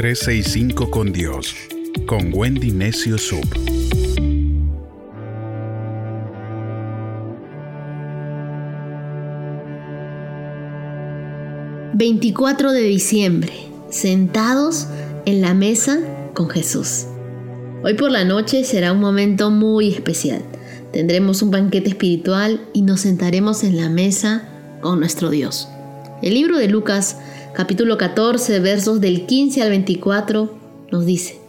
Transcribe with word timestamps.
365 0.00 0.90
con 0.90 1.12
Dios, 1.12 1.54
con 2.06 2.32
Wendy 2.32 2.70
Necio 2.70 3.18
Sub. 3.18 3.44
...24 11.92 12.70
de 12.70 12.80
diciembre... 12.80 13.52
...sentados 13.90 14.86
en 15.26 15.42
la 15.42 15.52
mesa 15.52 16.00
con 16.32 16.48
Jesús. 16.48 17.04
Hoy 17.84 17.92
por 17.92 18.10
la 18.10 18.24
noche 18.24 18.64
será 18.64 18.94
un 18.94 19.00
momento 19.00 19.50
muy 19.50 19.92
especial. 19.92 20.40
Tendremos 20.94 21.42
un 21.42 21.50
banquete 21.50 21.90
espiritual 21.90 22.62
y 22.72 22.80
nos 22.80 23.02
sentaremos 23.02 23.64
en 23.64 23.76
la 23.76 23.90
mesa 23.90 24.48
con 24.80 24.98
nuestro 24.98 25.28
Dios. 25.28 25.68
El 26.22 26.32
libro 26.32 26.56
de 26.56 26.68
Lucas 26.68 27.18
capítulo 27.54 27.98
14, 27.98 28.60
versos 28.60 29.00
del 29.00 29.26
15 29.26 29.62
al 29.62 29.70
24, 29.70 30.54
nos 30.92 31.04
dice, 31.04 31.40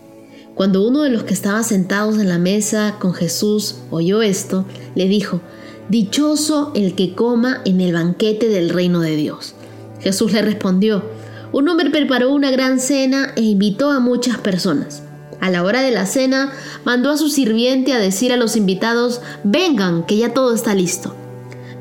Cuando 0.55 0.88
uno 0.88 1.04
de 1.04 1.10
los 1.10 1.24
que 1.24 1.34
estaban 1.34 1.64
sentados 1.64 2.18
en 2.18 2.27
la 2.27 2.40
mesa 2.40 2.96
con 3.00 3.14
Jesús 3.14 3.76
oyó 3.91 4.22
esto, 4.22 4.66
le 4.96 5.08
dijo, 5.08 5.41
Dichoso 5.90 6.72
el 6.76 6.96
que 6.96 7.14
coma 7.14 7.62
en 7.66 7.82
el 7.82 7.94
banquete 7.94 8.50
del 8.50 8.70
reino 8.70 9.02
de 9.02 9.16
Dios. 9.16 9.54
Jesús 10.00 10.34
le 10.34 10.41
respondió, 10.41 11.04
Un 11.52 11.70
hombre 11.70 11.90
preparó 11.90 12.32
una 12.32 12.49
gran 12.49 12.80
cena 12.80 13.34
e 13.36 13.41
invitó 13.41 13.91
a 13.91 13.99
muchas 13.99 14.38
personas. 14.38 15.04
A 15.40 15.49
la 15.49 15.63
hora 15.63 15.82
de 15.82 15.91
la 15.91 16.05
cena, 16.05 16.52
mandó 16.84 17.12
a 17.12 17.18
su 17.18 17.30
sirviente 17.30 17.94
a 17.94 17.99
decir 17.99 18.32
a 18.32 18.38
los 18.38 18.55
invitados, 18.55 19.22
vengan, 19.44 20.05
que 20.05 20.18
ya 20.18 20.34
todo 20.34 20.54
está 20.54 20.74
listo. 20.74 21.16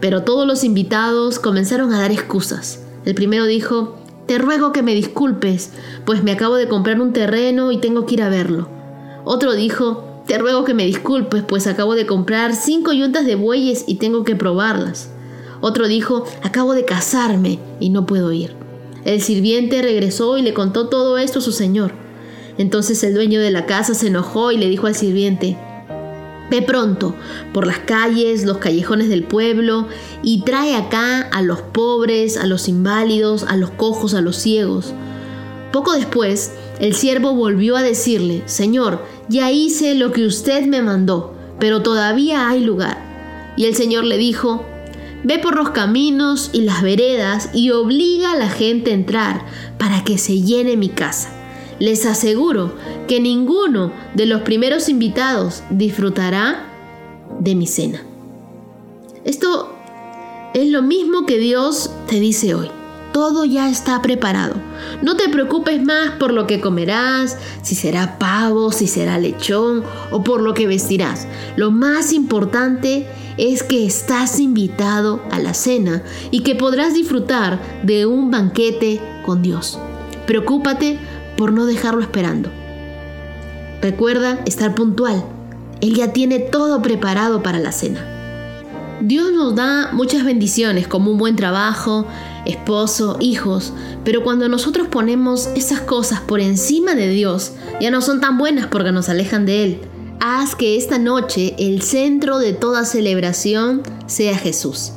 Pero 0.01 0.24
todos 0.24 0.46
los 0.46 0.65
invitados 0.65 1.38
comenzaron 1.38 1.93
a 1.93 2.01
dar 2.01 2.10
excusas. 2.10 2.80
El 3.05 3.15
primero 3.15 3.46
dijo, 3.46 3.99
te 4.30 4.39
ruego 4.39 4.70
que 4.70 4.84
me 4.84 4.95
disculpes, 4.95 5.73
pues 6.05 6.23
me 6.23 6.30
acabo 6.30 6.55
de 6.55 6.69
comprar 6.69 7.01
un 7.01 7.12
terreno 7.12 7.73
y 7.73 7.79
tengo 7.79 8.07
que 8.07 8.15
ir 8.15 8.23
a 8.23 8.29
verlo. 8.29 8.69
Otro 9.24 9.54
dijo, 9.54 10.23
te 10.24 10.38
ruego 10.38 10.63
que 10.63 10.73
me 10.73 10.87
disculpes, 10.87 11.43
pues 11.43 11.66
acabo 11.66 11.96
de 11.96 12.07
comprar 12.07 12.54
cinco 12.54 12.93
yuntas 12.93 13.27
de 13.27 13.35
bueyes 13.35 13.82
y 13.88 13.96
tengo 13.96 14.23
que 14.23 14.37
probarlas. 14.37 15.10
Otro 15.60 15.88
dijo, 15.88 16.27
acabo 16.45 16.74
de 16.74 16.85
casarme 16.85 17.59
y 17.80 17.91
no 17.91 18.07
puedo 18.07 18.30
ir. 18.30 18.54
El 19.04 19.21
sirviente 19.21 19.82
regresó 19.82 20.38
y 20.38 20.43
le 20.43 20.54
contó 20.54 20.88
todo 20.88 21.19
esto 21.19 21.41
a 21.41 21.43
su 21.43 21.51
señor. 21.51 21.91
Entonces 22.57 23.02
el 23.02 23.15
dueño 23.15 23.41
de 23.41 23.51
la 23.51 23.66
casa 23.66 23.95
se 23.95 24.07
enojó 24.07 24.52
y 24.52 24.59
le 24.59 24.69
dijo 24.69 24.87
al 24.87 24.95
sirviente, 24.95 25.59
Ve 26.51 26.62
pronto 26.62 27.15
por 27.52 27.66
las 27.66 27.79
calles, 27.79 28.45
los 28.45 28.59
callejones 28.59 29.09
del 29.09 29.23
pueblo 29.23 29.87
y 30.23 30.43
trae 30.43 30.74
acá 30.74 31.20
a 31.20 31.42
los 31.42 31.60
pobres, 31.60 32.37
a 32.37 32.46
los 32.46 32.68
inválidos, 32.68 33.45
a 33.45 33.57
los 33.57 33.70
cojos, 33.70 34.15
a 34.15 34.20
los 34.20 34.37
ciegos. 34.37 34.92
Poco 35.73 35.92
después, 35.92 36.52
el 36.80 36.95
siervo 36.95 37.34
volvió 37.34 37.76
a 37.76 37.82
decirle, 37.82 38.42
Señor, 38.46 39.04
ya 39.29 39.52
hice 39.52 39.95
lo 39.95 40.10
que 40.10 40.26
usted 40.26 40.66
me 40.66 40.82
mandó, 40.82 41.34
pero 41.60 41.82
todavía 41.82 42.48
hay 42.48 42.64
lugar. 42.64 43.54
Y 43.57 43.66
el 43.66 43.76
Señor 43.76 44.04
le 44.04 44.18
dijo, 44.18 44.66
Ve 45.23 45.38
por 45.38 45.54
los 45.54 45.70
caminos 45.70 46.48
y 46.52 46.62
las 46.62 46.82
veredas 46.82 47.51
y 47.52 47.70
obliga 47.70 48.32
a 48.32 48.37
la 48.37 48.48
gente 48.48 48.90
a 48.90 48.95
entrar 48.95 49.46
para 49.79 50.02
que 50.02 50.16
se 50.16 50.40
llene 50.40 50.76
mi 50.79 50.88
casa. 50.88 51.40
Les 51.80 52.04
aseguro 52.04 52.74
que 53.09 53.20
ninguno 53.20 53.90
de 54.14 54.26
los 54.26 54.42
primeros 54.42 54.90
invitados 54.90 55.62
disfrutará 55.70 56.66
de 57.40 57.54
mi 57.54 57.66
cena. 57.66 58.02
Esto 59.24 59.74
es 60.52 60.68
lo 60.68 60.82
mismo 60.82 61.24
que 61.24 61.38
Dios 61.38 61.90
te 62.06 62.20
dice 62.20 62.54
hoy. 62.54 62.68
Todo 63.12 63.46
ya 63.46 63.70
está 63.70 64.03
preparado. 64.03 64.54
No 65.03 65.16
te 65.16 65.31
preocupes 65.31 65.82
más 65.82 66.10
por 66.12 66.32
lo 66.32 66.47
que 66.47 66.60
comerás, 66.60 67.38
si 67.62 67.75
será 67.75 68.19
pavo, 68.19 68.72
si 68.72 68.86
será 68.86 69.19
lechón 69.19 69.82
o 70.10 70.22
por 70.22 70.42
lo 70.42 70.53
que 70.53 70.66
vestirás. 70.66 71.26
Lo 71.56 71.70
más 71.70 72.12
importante 72.12 73.08
es 73.38 73.62
que 73.62 73.86
estás 73.86 74.38
invitado 74.38 75.22
a 75.30 75.38
la 75.38 75.54
cena 75.54 76.02
y 76.30 76.40
que 76.40 76.54
podrás 76.54 76.92
disfrutar 76.92 77.58
de 77.82 78.04
un 78.04 78.30
banquete 78.30 79.00
con 79.24 79.40
Dios. 79.40 79.78
Preocúpate 80.26 80.98
por 81.40 81.54
no 81.54 81.64
dejarlo 81.64 82.02
esperando. 82.02 82.50
Recuerda 83.80 84.40
estar 84.44 84.74
puntual. 84.74 85.24
Él 85.80 85.94
ya 85.94 86.12
tiene 86.12 86.38
todo 86.38 86.82
preparado 86.82 87.42
para 87.42 87.58
la 87.58 87.72
cena. 87.72 88.06
Dios 89.00 89.32
nos 89.32 89.54
da 89.54 89.88
muchas 89.94 90.22
bendiciones 90.22 90.86
como 90.86 91.10
un 91.10 91.16
buen 91.16 91.36
trabajo, 91.36 92.06
esposo, 92.44 93.16
hijos, 93.20 93.72
pero 94.04 94.22
cuando 94.22 94.50
nosotros 94.50 94.88
ponemos 94.88 95.48
esas 95.56 95.80
cosas 95.80 96.20
por 96.20 96.40
encima 96.40 96.94
de 96.94 97.08
Dios, 97.08 97.52
ya 97.80 97.90
no 97.90 98.02
son 98.02 98.20
tan 98.20 98.36
buenas 98.36 98.66
porque 98.66 98.92
nos 98.92 99.08
alejan 99.08 99.46
de 99.46 99.64
Él. 99.64 99.80
Haz 100.20 100.54
que 100.54 100.76
esta 100.76 100.98
noche 100.98 101.54
el 101.58 101.80
centro 101.80 102.38
de 102.38 102.52
toda 102.52 102.84
celebración 102.84 103.80
sea 104.04 104.36
Jesús. 104.36 104.92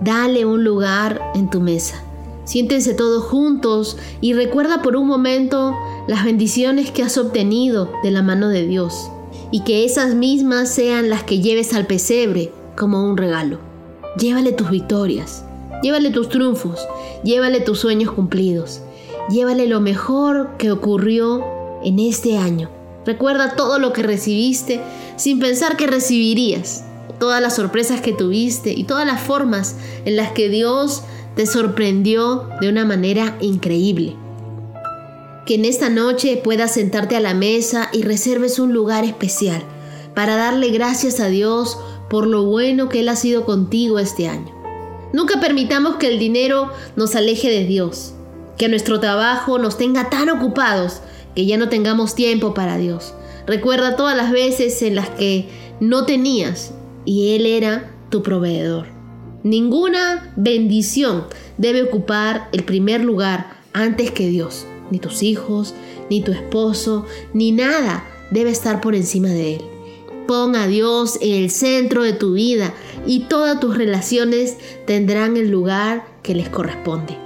Dale 0.00 0.46
un 0.46 0.64
lugar 0.64 1.20
en 1.34 1.50
tu 1.50 1.60
mesa. 1.60 2.02
Siéntense 2.44 2.94
todos 2.94 3.24
juntos 3.24 3.96
y 4.20 4.32
recuerda 4.32 4.82
por 4.82 4.96
un 4.96 5.06
momento 5.06 5.76
las 6.08 6.24
bendiciones 6.24 6.90
que 6.90 7.02
has 7.02 7.16
obtenido 7.16 7.92
de 8.02 8.10
la 8.10 8.22
mano 8.22 8.48
de 8.48 8.66
Dios 8.66 9.10
y 9.52 9.60
que 9.60 9.84
esas 9.84 10.14
mismas 10.14 10.68
sean 10.68 11.08
las 11.08 11.22
que 11.22 11.40
lleves 11.40 11.72
al 11.72 11.86
pesebre 11.86 12.52
como 12.76 13.04
un 13.04 13.16
regalo. 13.16 13.60
Llévale 14.18 14.52
tus 14.52 14.70
victorias, 14.70 15.44
llévale 15.82 16.10
tus 16.10 16.28
triunfos, 16.28 16.80
llévale 17.22 17.60
tus 17.60 17.78
sueños 17.78 18.10
cumplidos, 18.10 18.82
llévale 19.30 19.66
lo 19.66 19.80
mejor 19.80 20.56
que 20.58 20.72
ocurrió 20.72 21.44
en 21.84 22.00
este 22.00 22.38
año. 22.38 22.70
Recuerda 23.06 23.54
todo 23.54 23.78
lo 23.78 23.92
que 23.92 24.02
recibiste 24.02 24.80
sin 25.16 25.38
pensar 25.38 25.76
que 25.76 25.86
recibirías, 25.86 26.84
todas 27.18 27.40
las 27.40 27.56
sorpresas 27.56 28.00
que 28.00 28.12
tuviste 28.12 28.72
y 28.72 28.84
todas 28.84 29.06
las 29.06 29.20
formas 29.20 29.76
en 30.04 30.16
las 30.16 30.32
que 30.32 30.48
Dios 30.48 31.02
te 31.36 31.46
sorprendió 31.46 32.48
de 32.60 32.68
una 32.68 32.84
manera 32.84 33.36
increíble. 33.40 34.16
Que 35.46 35.54
en 35.54 35.64
esta 35.64 35.88
noche 35.88 36.40
puedas 36.42 36.74
sentarte 36.74 37.16
a 37.16 37.20
la 37.20 37.34
mesa 37.34 37.88
y 37.92 38.02
reserves 38.02 38.58
un 38.58 38.72
lugar 38.72 39.04
especial 39.04 39.62
para 40.14 40.36
darle 40.36 40.70
gracias 40.70 41.20
a 41.20 41.28
Dios 41.28 41.78
por 42.10 42.26
lo 42.26 42.44
bueno 42.44 42.88
que 42.88 43.00
Él 43.00 43.08
ha 43.08 43.16
sido 43.16 43.44
contigo 43.44 43.98
este 43.98 44.28
año. 44.28 44.52
Nunca 45.12 45.40
permitamos 45.40 45.96
que 45.96 46.08
el 46.08 46.18
dinero 46.18 46.70
nos 46.96 47.16
aleje 47.16 47.50
de 47.50 47.64
Dios, 47.64 48.14
que 48.56 48.68
nuestro 48.68 49.00
trabajo 49.00 49.58
nos 49.58 49.76
tenga 49.76 50.10
tan 50.10 50.30
ocupados 50.30 51.00
que 51.34 51.46
ya 51.46 51.56
no 51.56 51.68
tengamos 51.68 52.14
tiempo 52.14 52.54
para 52.54 52.76
Dios. 52.76 53.14
Recuerda 53.46 53.96
todas 53.96 54.16
las 54.16 54.30
veces 54.30 54.80
en 54.82 54.94
las 54.94 55.08
que 55.10 55.48
no 55.80 56.04
tenías 56.04 56.72
y 57.04 57.34
Él 57.34 57.46
era 57.46 57.90
tu 58.10 58.22
proveedor. 58.22 59.01
Ninguna 59.44 60.32
bendición 60.36 61.24
debe 61.58 61.82
ocupar 61.82 62.48
el 62.52 62.62
primer 62.62 63.02
lugar 63.02 63.56
antes 63.72 64.12
que 64.12 64.28
Dios. 64.28 64.66
Ni 64.90 64.98
tus 64.98 65.22
hijos, 65.22 65.74
ni 66.10 66.22
tu 66.22 66.32
esposo, 66.32 67.06
ni 67.32 67.50
nada 67.50 68.04
debe 68.30 68.50
estar 68.50 68.80
por 68.80 68.94
encima 68.94 69.28
de 69.28 69.56
Él. 69.56 69.62
Pon 70.28 70.54
a 70.54 70.66
Dios 70.66 71.18
en 71.20 71.42
el 71.42 71.50
centro 71.50 72.04
de 72.04 72.12
tu 72.12 72.34
vida 72.34 72.72
y 73.06 73.20
todas 73.20 73.58
tus 73.58 73.76
relaciones 73.76 74.56
tendrán 74.86 75.36
el 75.36 75.50
lugar 75.50 76.06
que 76.22 76.34
les 76.34 76.48
corresponde. 76.48 77.18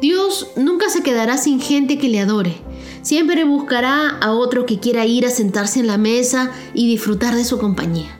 Dios 0.00 0.48
nunca 0.56 0.88
se 0.88 1.02
quedará 1.02 1.36
sin 1.36 1.60
gente 1.60 1.98
que 1.98 2.08
le 2.08 2.20
adore. 2.20 2.54
Siempre 3.02 3.44
buscará 3.44 4.08
a 4.08 4.32
otro 4.32 4.64
que 4.64 4.78
quiera 4.78 5.04
ir 5.04 5.26
a 5.26 5.30
sentarse 5.30 5.80
en 5.80 5.88
la 5.88 5.98
mesa 5.98 6.52
y 6.72 6.88
disfrutar 6.88 7.34
de 7.34 7.44
su 7.44 7.58
compañía. 7.58 8.17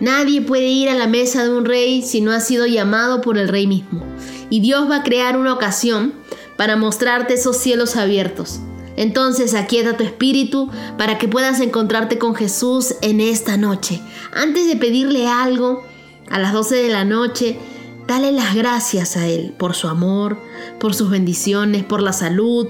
Nadie 0.00 0.42
puede 0.42 0.66
ir 0.66 0.88
a 0.88 0.94
la 0.94 1.06
mesa 1.06 1.44
de 1.44 1.50
un 1.50 1.64
rey 1.64 2.02
si 2.02 2.20
no 2.20 2.32
ha 2.32 2.40
sido 2.40 2.66
llamado 2.66 3.20
por 3.20 3.38
el 3.38 3.48
rey 3.48 3.66
mismo. 3.66 4.04
Y 4.50 4.60
Dios 4.60 4.90
va 4.90 4.96
a 4.96 5.02
crear 5.02 5.36
una 5.36 5.54
ocasión 5.54 6.12
para 6.56 6.76
mostrarte 6.76 7.34
esos 7.34 7.56
cielos 7.56 7.96
abiertos. 7.96 8.60
Entonces 8.96 9.54
aquieta 9.54 9.96
tu 9.96 10.04
espíritu 10.04 10.70
para 10.96 11.18
que 11.18 11.28
puedas 11.28 11.60
encontrarte 11.60 12.18
con 12.18 12.34
Jesús 12.34 12.94
en 13.02 13.20
esta 13.20 13.56
noche. 13.56 14.00
Antes 14.32 14.66
de 14.66 14.76
pedirle 14.76 15.26
algo, 15.26 15.84
a 16.30 16.38
las 16.38 16.52
12 16.52 16.76
de 16.76 16.88
la 16.88 17.04
noche, 17.04 17.58
dale 18.06 18.32
las 18.32 18.54
gracias 18.54 19.16
a 19.16 19.26
Él 19.26 19.54
por 19.58 19.74
su 19.74 19.88
amor, 19.88 20.38
por 20.80 20.94
sus 20.94 21.10
bendiciones, 21.10 21.84
por 21.84 22.02
la 22.02 22.12
salud, 22.12 22.68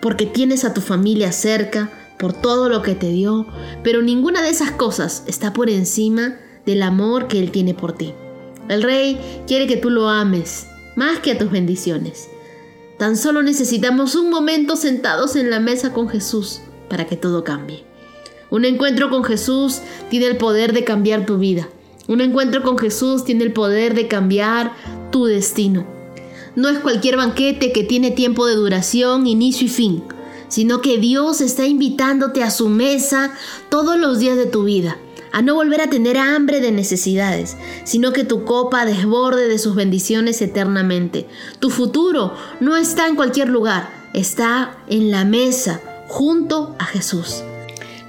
porque 0.00 0.26
tienes 0.26 0.64
a 0.64 0.74
tu 0.74 0.80
familia 0.80 1.32
cerca, 1.32 1.90
por 2.22 2.32
todo 2.32 2.68
lo 2.68 2.82
que 2.82 2.94
te 2.94 3.08
dio, 3.08 3.46
pero 3.82 4.00
ninguna 4.00 4.42
de 4.42 4.50
esas 4.50 4.70
cosas 4.70 5.24
está 5.26 5.52
por 5.52 5.68
encima 5.68 6.36
del 6.64 6.84
amor 6.84 7.26
que 7.26 7.40
Él 7.40 7.50
tiene 7.50 7.74
por 7.74 7.94
ti. 7.94 8.14
El 8.68 8.84
Rey 8.84 9.18
quiere 9.48 9.66
que 9.66 9.76
tú 9.76 9.90
lo 9.90 10.08
ames 10.08 10.68
más 10.94 11.18
que 11.18 11.32
a 11.32 11.38
tus 11.38 11.50
bendiciones. 11.50 12.28
Tan 12.96 13.16
solo 13.16 13.42
necesitamos 13.42 14.14
un 14.14 14.30
momento 14.30 14.76
sentados 14.76 15.34
en 15.34 15.50
la 15.50 15.58
mesa 15.58 15.92
con 15.92 16.08
Jesús 16.08 16.60
para 16.88 17.08
que 17.08 17.16
todo 17.16 17.42
cambie. 17.42 17.82
Un 18.50 18.66
encuentro 18.66 19.10
con 19.10 19.24
Jesús 19.24 19.80
tiene 20.08 20.26
el 20.26 20.36
poder 20.36 20.72
de 20.74 20.84
cambiar 20.84 21.26
tu 21.26 21.38
vida. 21.38 21.68
Un 22.06 22.20
encuentro 22.20 22.62
con 22.62 22.78
Jesús 22.78 23.24
tiene 23.24 23.42
el 23.42 23.52
poder 23.52 23.94
de 23.94 24.06
cambiar 24.06 24.74
tu 25.10 25.24
destino. 25.24 25.84
No 26.54 26.68
es 26.68 26.78
cualquier 26.78 27.16
banquete 27.16 27.72
que 27.72 27.82
tiene 27.82 28.12
tiempo 28.12 28.46
de 28.46 28.54
duración, 28.54 29.26
inicio 29.26 29.66
y 29.66 29.70
fin. 29.70 30.04
Sino 30.52 30.82
que 30.82 30.98
Dios 30.98 31.40
está 31.40 31.64
invitándote 31.64 32.42
a 32.42 32.50
su 32.50 32.68
mesa 32.68 33.32
todos 33.70 33.98
los 33.98 34.18
días 34.18 34.36
de 34.36 34.44
tu 34.44 34.64
vida 34.64 34.98
a 35.32 35.40
no 35.40 35.54
volver 35.54 35.80
a 35.80 35.88
tener 35.88 36.18
hambre 36.18 36.60
de 36.60 36.72
necesidades, 36.72 37.56
sino 37.84 38.12
que 38.12 38.22
tu 38.24 38.44
copa 38.44 38.84
desborde 38.84 39.48
de 39.48 39.58
sus 39.58 39.74
bendiciones 39.74 40.42
eternamente. 40.42 41.26
Tu 41.58 41.70
futuro 41.70 42.34
no 42.60 42.76
está 42.76 43.08
en 43.08 43.16
cualquier 43.16 43.48
lugar, 43.48 43.88
está 44.12 44.76
en 44.88 45.10
la 45.10 45.24
mesa, 45.24 45.80
junto 46.06 46.76
a 46.78 46.84
Jesús. 46.84 47.42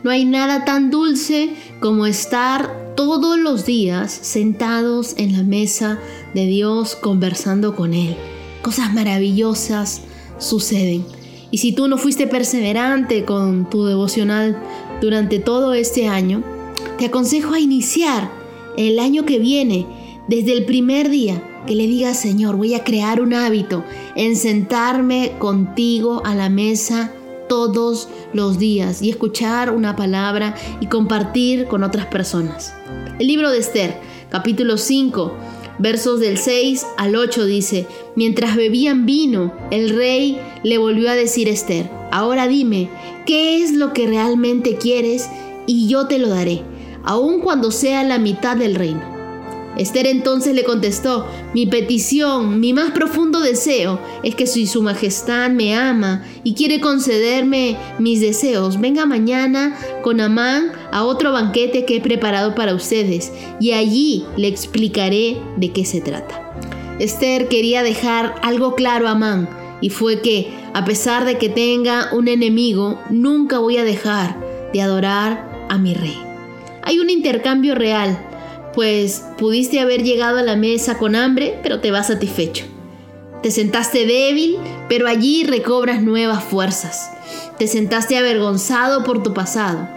No 0.04 0.12
hay 0.12 0.26
nada 0.26 0.66
tan 0.66 0.92
dulce 0.92 1.56
como 1.80 2.08
estar 2.08 2.94
todos 2.98 3.40
los 3.40 3.66
días 3.66 4.12
sentados 4.12 5.14
en 5.16 5.32
la 5.32 5.44
mesa 5.44 6.00
de 6.34 6.46
Dios 6.46 6.98
conversando 6.98 7.74
con 7.74 7.94
Él. 7.94 8.18
Cosas 8.64 8.94
maravillosas 8.94 10.02
suceden. 10.40 11.23
Y 11.54 11.60
si 11.60 11.72
tú 11.72 11.88
no 11.88 12.00
fuiste 12.00 12.26
perseverante 12.26 13.26
con 13.26 13.70
tu 13.70 13.86
devocional 13.86 14.58
durante 15.02 15.38
todo 15.38 15.76
este 15.76 16.08
año, 16.08 16.44
te 16.98 17.06
aconsejo 17.06 17.54
a 17.54 17.60
iniciar 17.60 18.32
el 18.76 18.98
año 18.98 19.24
que 19.24 19.38
viene, 19.38 19.86
desde 20.28 20.54
el 20.54 20.66
primer 20.66 21.12
día, 21.12 21.44
que 21.68 21.76
le 21.76 21.86
digas, 21.86 22.20
Señor, 22.20 22.56
voy 22.56 22.74
a 22.74 22.84
crear 22.84 23.22
un 23.22 23.36
hábito 23.36 23.84
en 24.16 24.36
sentarme 24.36 25.34
contigo 25.38 26.24
a 26.26 26.34
la 26.34 26.50
mesa 26.50 27.14
todos 27.48 28.10
los 28.34 28.58
días 28.58 29.04
y 29.04 29.12
escuchar 29.12 29.70
una 29.70 29.96
palabra 29.96 30.56
y 30.82 30.88
compartir 30.88 31.68
con 31.68 31.84
otras 31.84 32.08
personas. 32.08 32.74
El 33.20 33.28
libro 33.28 33.52
de 33.52 33.60
Esther, 33.60 34.00
capítulo 34.32 34.80
5, 34.80 35.32
versos 35.78 36.20
del 36.20 36.40
6 36.40 36.84
al 36.98 37.16
8 37.16 37.46
dice, 37.46 37.86
mientras 38.16 38.56
bebían 38.56 39.06
vino, 39.06 39.54
el 39.72 39.90
rey 39.90 40.40
le 40.64 40.78
volvió 40.78 41.10
a 41.10 41.16
decir 41.16 41.48
a 41.48 41.52
Esther, 41.52 41.90
ahora 42.12 42.48
dime, 42.48 42.90
¿qué 43.26 43.64
es 43.64 43.74
lo 43.74 43.94
que 43.94 44.08
realmente 44.08 44.78
quieres? 44.78 45.30
Y 45.66 45.88
yo 45.88 46.08
te 46.08 46.20
lo 46.20 46.30
daré 46.30 46.64
aun 47.04 47.42
cuando 47.42 47.72
sea 47.72 48.04
la 48.04 48.18
mitad 48.18 48.58
del 48.58 48.76
reino. 48.76 49.14
Esther 49.78 50.06
entonces 50.06 50.54
le 50.54 50.64
contestó, 50.64 51.26
mi 51.56 51.66
petición, 51.66 52.60
mi 52.60 52.74
más 52.74 52.92
profundo 52.92 53.40
deseo 53.40 54.00
es 54.22 54.36
que 54.36 54.46
si 54.46 54.68
su 54.68 54.84
majestad 54.84 55.50
me 55.50 55.76
ama 55.76 56.24
y 56.44 56.54
quiere 56.54 56.80
concederme 56.80 57.78
mis 57.98 58.22
deseos, 58.22 58.80
venga 58.80 59.08
mañana 59.08 59.76
con 60.04 60.22
Amán 60.22 60.72
a 60.92 61.04
otro 61.04 61.32
banquete 61.32 61.86
que 61.86 61.98
he 61.98 62.02
preparado 62.02 62.54
para 62.54 62.76
ustedes 62.76 63.32
y 63.60 63.72
allí 63.72 64.24
le 64.38 64.48
explicaré 64.48 65.38
de 65.58 65.72
qué 65.72 65.86
se 65.86 66.02
trata. 66.02 66.43
Esther 67.04 67.50
quería 67.50 67.84
dejar 67.84 68.36
algo 68.44 68.76
claro 68.76 69.10
a 69.10 69.12
Amán 69.12 69.50
y 69.82 69.90
fue 69.90 70.22
que, 70.22 70.54
a 70.74 70.86
pesar 70.86 71.26
de 71.26 71.38
que 71.38 71.50
tenga 71.50 72.08
un 72.14 72.30
enemigo, 72.30 72.98
nunca 73.10 73.60
voy 73.60 73.76
a 73.78 73.84
dejar 73.84 74.38
de 74.72 74.82
adorar 74.82 75.68
a 75.70 75.78
mi 75.78 75.94
rey. 75.94 76.18
Hay 76.82 77.00
un 77.00 77.10
intercambio 77.10 77.76
real, 77.76 78.18
pues 78.74 79.26
pudiste 79.38 79.82
haber 79.82 80.04
llegado 80.04 80.38
a 80.38 80.44
la 80.44 80.56
mesa 80.56 80.98
con 80.98 81.16
hambre, 81.16 81.60
pero 81.62 81.82
te 81.82 81.92
vas 81.92 82.08
satisfecho. 82.08 82.64
Te 83.42 83.52
sentaste 83.52 84.06
débil, 84.06 84.56
pero 84.88 85.10
allí 85.10 85.44
recobras 85.44 86.02
nuevas 86.02 86.42
fuerzas. 86.42 87.12
Te 87.58 87.68
sentaste 87.68 88.18
avergonzado 88.18 89.04
por 89.04 89.22
tu 89.22 89.34
pasado, 89.34 89.90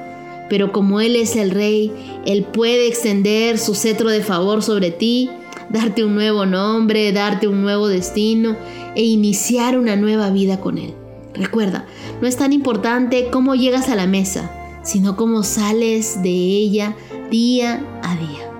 pero 0.50 0.72
como 0.72 1.00
Él 1.00 1.14
es 1.14 1.36
el 1.36 1.52
Rey, 1.52 1.92
Él 2.26 2.42
puede 2.42 2.88
extender 2.88 3.58
su 3.58 3.76
cetro 3.76 4.10
de 4.10 4.22
favor 4.22 4.64
sobre 4.64 4.90
ti, 4.90 5.30
darte 5.70 6.04
un 6.04 6.14
nuevo 6.14 6.46
nombre, 6.46 7.12
darte 7.12 7.48
un 7.48 7.62
nuevo 7.62 7.88
destino 7.88 8.56
e 8.94 9.04
iniciar 9.04 9.78
una 9.78 9.96
nueva 9.96 10.30
vida 10.30 10.60
con 10.60 10.78
Él. 10.78 10.94
Recuerda, 11.34 11.86
no 12.20 12.26
es 12.26 12.36
tan 12.36 12.52
importante 12.52 13.28
cómo 13.30 13.54
llegas 13.54 13.88
a 13.88 13.96
la 13.96 14.06
mesa, 14.06 14.50
sino 14.82 15.16
cómo 15.16 15.42
sales 15.42 16.22
de 16.22 16.30
ella 16.30 16.96
día 17.30 17.84
a 18.02 18.16
día. 18.16 18.50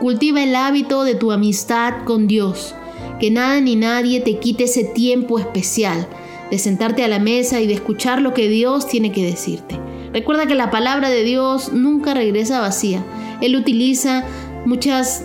Cultiva 0.00 0.42
el 0.42 0.54
hábito 0.54 1.04
de 1.04 1.14
tu 1.14 1.32
amistad 1.32 2.04
con 2.04 2.26
Dios, 2.26 2.74
que 3.18 3.30
nada 3.30 3.60
ni 3.60 3.76
nadie 3.76 4.20
te 4.20 4.38
quite 4.38 4.64
ese 4.64 4.84
tiempo 4.84 5.38
especial 5.38 6.08
de 6.50 6.58
sentarte 6.58 7.02
a 7.02 7.08
la 7.08 7.18
mesa 7.18 7.60
y 7.60 7.66
de 7.66 7.74
escuchar 7.74 8.20
lo 8.20 8.34
que 8.34 8.48
Dios 8.48 8.86
tiene 8.86 9.10
que 9.10 9.24
decirte. 9.24 9.80
Recuerda 10.12 10.46
que 10.46 10.54
la 10.54 10.70
palabra 10.70 11.08
de 11.08 11.24
Dios 11.24 11.72
nunca 11.72 12.12
regresa 12.12 12.60
vacía. 12.60 13.02
Él 13.40 13.56
utiliza 13.56 14.24
muchas 14.66 15.24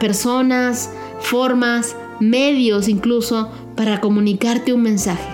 personas, 0.00 0.90
formas, 1.20 1.94
medios 2.18 2.88
incluso 2.88 3.48
para 3.76 4.00
comunicarte 4.00 4.72
un 4.72 4.82
mensaje. 4.82 5.28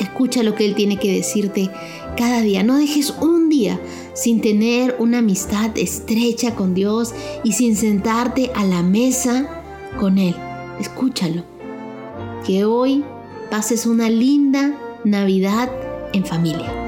Escucha 0.00 0.42
lo 0.42 0.54
que 0.54 0.64
Él 0.64 0.74
tiene 0.74 0.96
que 0.98 1.12
decirte 1.12 1.70
cada 2.16 2.40
día. 2.40 2.62
No 2.62 2.76
dejes 2.76 3.10
un 3.20 3.48
día 3.48 3.78
sin 4.14 4.40
tener 4.40 4.96
una 4.98 5.18
amistad 5.18 5.76
estrecha 5.76 6.54
con 6.54 6.74
Dios 6.74 7.14
y 7.44 7.52
sin 7.52 7.76
sentarte 7.76 8.50
a 8.54 8.64
la 8.64 8.82
mesa 8.82 9.62
con 9.98 10.18
Él. 10.18 10.34
Escúchalo. 10.80 11.44
Que 12.46 12.64
hoy 12.64 13.04
pases 13.50 13.86
una 13.86 14.10
linda 14.10 14.78
Navidad 15.04 15.70
en 16.12 16.24
familia. 16.24 16.87